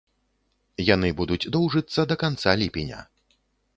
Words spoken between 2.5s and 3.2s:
ліпеня.